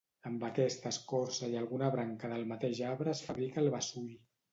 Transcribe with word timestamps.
Amb 0.27 0.43
aquesta 0.45 0.91
escorça 0.93 1.49
i 1.51 1.57
alguna 1.59 1.89
branca 1.95 2.31
del 2.31 2.47
mateix 2.53 2.81
arbre 2.93 3.13
es 3.13 3.21
fabrica 3.29 3.63
el 3.65 3.71
beçull. 3.77 4.09